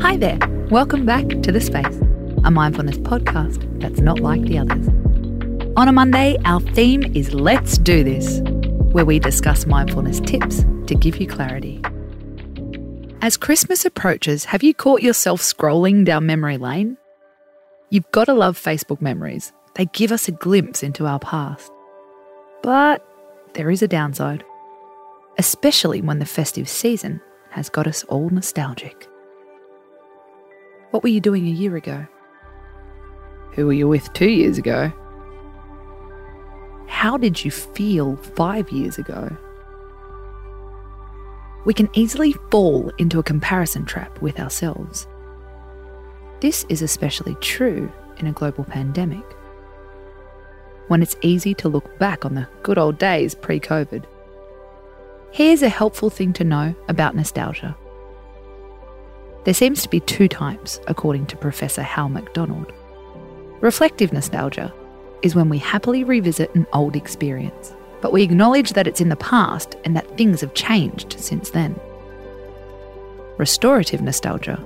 Hi 0.00 0.16
there. 0.16 0.38
Welcome 0.70 1.04
back 1.04 1.26
to 1.42 1.50
The 1.50 1.60
Space, 1.60 2.00
a 2.44 2.52
mindfulness 2.52 2.98
podcast 2.98 3.80
that's 3.80 3.98
not 3.98 4.20
like 4.20 4.40
the 4.42 4.56
others. 4.56 4.86
On 5.76 5.88
a 5.88 5.92
Monday, 5.92 6.36
our 6.44 6.60
theme 6.60 7.02
is 7.16 7.34
Let's 7.34 7.78
Do 7.78 8.04
This, 8.04 8.40
where 8.92 9.04
we 9.04 9.18
discuss 9.18 9.66
mindfulness 9.66 10.20
tips 10.20 10.64
to 10.86 10.94
give 10.94 11.16
you 11.16 11.26
clarity. 11.26 11.82
As 13.22 13.36
Christmas 13.36 13.84
approaches, 13.84 14.44
have 14.44 14.62
you 14.62 14.72
caught 14.72 15.02
yourself 15.02 15.40
scrolling 15.40 16.04
down 16.04 16.26
memory 16.26 16.58
lane? 16.58 16.96
You've 17.90 18.10
got 18.12 18.26
to 18.26 18.34
love 18.34 18.56
Facebook 18.56 19.00
memories. 19.00 19.52
They 19.74 19.86
give 19.86 20.12
us 20.12 20.28
a 20.28 20.32
glimpse 20.32 20.84
into 20.84 21.06
our 21.06 21.18
past. 21.18 21.72
But 22.62 23.04
there 23.54 23.68
is 23.68 23.82
a 23.82 23.88
downside, 23.88 24.44
especially 25.38 26.02
when 26.02 26.20
the 26.20 26.24
festive 26.24 26.68
season 26.68 27.20
has 27.50 27.68
got 27.68 27.88
us 27.88 28.04
all 28.04 28.30
nostalgic. 28.30 29.08
What 30.98 31.04
were 31.04 31.10
you 31.10 31.20
doing 31.20 31.46
a 31.46 31.50
year 31.50 31.76
ago? 31.76 32.04
Who 33.52 33.66
were 33.66 33.72
you 33.72 33.86
with 33.86 34.12
two 34.14 34.28
years 34.28 34.58
ago? 34.58 34.92
How 36.88 37.16
did 37.16 37.44
you 37.44 37.52
feel 37.52 38.16
five 38.16 38.68
years 38.72 38.98
ago? 38.98 39.30
We 41.64 41.72
can 41.72 41.88
easily 41.92 42.32
fall 42.50 42.90
into 42.98 43.20
a 43.20 43.22
comparison 43.22 43.84
trap 43.84 44.20
with 44.20 44.40
ourselves. 44.40 45.06
This 46.40 46.66
is 46.68 46.82
especially 46.82 47.36
true 47.36 47.92
in 48.16 48.26
a 48.26 48.32
global 48.32 48.64
pandemic, 48.64 49.22
when 50.88 51.00
it's 51.00 51.14
easy 51.22 51.54
to 51.54 51.68
look 51.68 51.96
back 52.00 52.24
on 52.24 52.34
the 52.34 52.48
good 52.64 52.76
old 52.76 52.98
days 52.98 53.36
pre 53.36 53.60
COVID. 53.60 54.02
Here's 55.30 55.62
a 55.62 55.68
helpful 55.68 56.10
thing 56.10 56.32
to 56.32 56.42
know 56.42 56.74
about 56.88 57.14
nostalgia. 57.14 57.76
There 59.48 59.54
seems 59.54 59.80
to 59.80 59.88
be 59.88 60.00
two 60.00 60.28
types, 60.28 60.78
according 60.88 61.24
to 61.28 61.36
Professor 61.38 61.80
Hal 61.80 62.10
McDonald. 62.10 62.70
Reflective 63.62 64.12
nostalgia 64.12 64.74
is 65.22 65.34
when 65.34 65.48
we 65.48 65.56
happily 65.56 66.04
revisit 66.04 66.54
an 66.54 66.66
old 66.74 66.96
experience, 66.96 67.72
but 68.02 68.12
we 68.12 68.22
acknowledge 68.22 68.74
that 68.74 68.86
it's 68.86 69.00
in 69.00 69.08
the 69.08 69.16
past 69.16 69.74
and 69.86 69.96
that 69.96 70.18
things 70.18 70.42
have 70.42 70.52
changed 70.52 71.18
since 71.18 71.48
then. 71.48 71.80
Restorative 73.38 74.02
nostalgia 74.02 74.62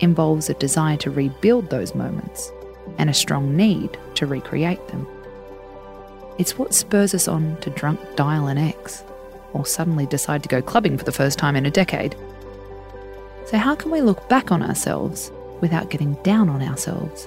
involves 0.00 0.50
a 0.50 0.54
desire 0.54 0.98
to 0.98 1.10
rebuild 1.10 1.70
those 1.70 1.94
moments 1.94 2.52
and 2.98 3.08
a 3.08 3.14
strong 3.14 3.56
need 3.56 3.98
to 4.16 4.26
recreate 4.26 4.86
them. 4.88 5.06
It's 6.36 6.58
what 6.58 6.74
spurs 6.74 7.14
us 7.14 7.26
on 7.26 7.56
to 7.62 7.70
drunk 7.70 8.00
dial 8.16 8.48
an 8.48 8.58
ex 8.58 9.02
or 9.54 9.64
suddenly 9.64 10.04
decide 10.04 10.42
to 10.42 10.48
go 10.50 10.60
clubbing 10.60 10.98
for 10.98 11.04
the 11.04 11.10
first 11.10 11.38
time 11.38 11.56
in 11.56 11.64
a 11.64 11.70
decade. 11.70 12.14
So, 13.48 13.56
how 13.56 13.74
can 13.74 13.90
we 13.90 14.02
look 14.02 14.28
back 14.28 14.52
on 14.52 14.62
ourselves 14.62 15.32
without 15.62 15.88
getting 15.88 16.12
down 16.22 16.50
on 16.50 16.60
ourselves? 16.60 17.26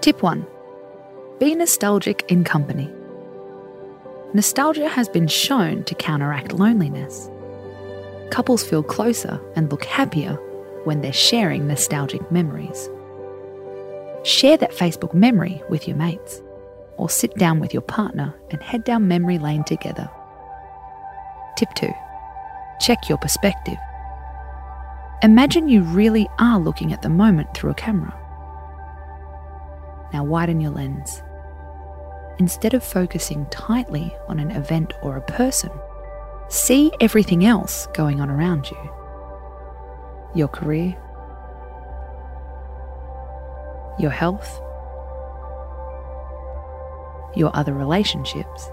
Tip 0.00 0.24
1 0.24 0.44
Be 1.38 1.54
nostalgic 1.54 2.24
in 2.26 2.42
company. 2.42 2.90
Nostalgia 4.34 4.88
has 4.88 5.08
been 5.08 5.28
shown 5.28 5.84
to 5.84 5.94
counteract 5.94 6.52
loneliness. 6.52 7.30
Couples 8.32 8.64
feel 8.64 8.82
closer 8.82 9.40
and 9.54 9.70
look 9.70 9.84
happier 9.84 10.34
when 10.82 11.00
they're 11.00 11.12
sharing 11.12 11.68
nostalgic 11.68 12.28
memories. 12.32 12.90
Share 14.24 14.56
that 14.56 14.72
Facebook 14.72 15.14
memory 15.14 15.62
with 15.68 15.86
your 15.86 15.96
mates 15.96 16.42
or 16.96 17.08
sit 17.08 17.32
down 17.36 17.60
with 17.60 17.72
your 17.72 17.82
partner 17.82 18.34
and 18.50 18.60
head 18.64 18.82
down 18.82 19.06
memory 19.06 19.38
lane 19.38 19.62
together. 19.62 20.10
Tip 21.56 21.72
2 21.76 21.88
Check 22.80 23.08
your 23.08 23.18
perspective. 23.18 23.78
Imagine 25.22 25.68
you 25.68 25.82
really 25.82 26.28
are 26.40 26.58
looking 26.58 26.92
at 26.92 27.02
the 27.02 27.08
moment 27.08 27.54
through 27.54 27.70
a 27.70 27.74
camera. 27.74 28.12
Now 30.12 30.24
widen 30.24 30.60
your 30.60 30.72
lens. 30.72 31.22
Instead 32.40 32.74
of 32.74 32.82
focusing 32.82 33.46
tightly 33.46 34.12
on 34.26 34.40
an 34.40 34.50
event 34.50 34.94
or 35.00 35.16
a 35.16 35.20
person, 35.20 35.70
see 36.48 36.90
everything 37.00 37.44
else 37.44 37.86
going 37.94 38.20
on 38.20 38.30
around 38.30 38.68
you 38.68 38.90
your 40.34 40.48
career, 40.48 40.96
your 43.98 44.10
health, 44.10 44.60
your 47.36 47.54
other 47.54 47.74
relationships, 47.74 48.70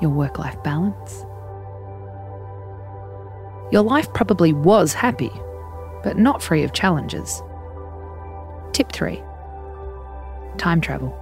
your 0.00 0.10
work 0.10 0.40
life 0.40 0.60
balance. 0.64 1.26
Your 3.72 3.82
life 3.82 4.12
probably 4.12 4.52
was 4.52 4.92
happy, 4.92 5.32
but 6.04 6.18
not 6.18 6.42
free 6.42 6.62
of 6.62 6.74
challenges. 6.74 7.42
Tip 8.74 8.92
3 8.92 9.16
Time 10.58 10.82
travel. 10.82 11.18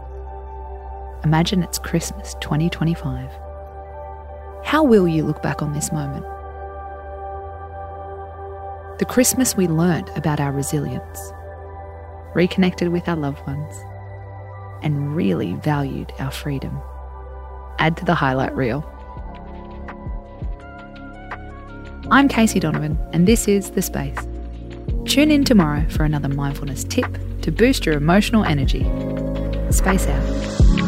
Imagine 1.22 1.62
it's 1.62 1.78
Christmas 1.78 2.34
2025. 2.40 3.30
How 4.64 4.82
will 4.82 5.06
you 5.06 5.22
look 5.22 5.40
back 5.44 5.62
on 5.62 5.74
this 5.74 5.92
moment? 5.92 6.24
The 8.98 9.06
Christmas 9.08 9.56
we 9.56 9.68
learnt 9.68 10.10
about 10.16 10.40
our 10.40 10.50
resilience, 10.50 11.32
reconnected 12.34 12.88
with 12.88 13.08
our 13.08 13.16
loved 13.16 13.46
ones, 13.46 13.76
and 14.82 15.14
really 15.14 15.54
valued 15.54 16.12
our 16.18 16.32
freedom. 16.32 16.80
Add 17.78 17.96
to 17.98 18.04
the 18.04 18.16
highlight 18.16 18.56
reel. 18.56 18.84
I'm 22.12 22.26
Casey 22.26 22.58
Donovan, 22.58 22.98
and 23.12 23.28
this 23.28 23.46
is 23.46 23.70
The 23.70 23.82
Space. 23.82 24.18
Tune 25.04 25.30
in 25.30 25.44
tomorrow 25.44 25.86
for 25.90 26.02
another 26.02 26.28
mindfulness 26.28 26.82
tip 26.82 27.06
to 27.42 27.52
boost 27.52 27.86
your 27.86 27.94
emotional 27.94 28.42
energy. 28.42 28.82
Space 29.70 30.08
out. 30.08 30.79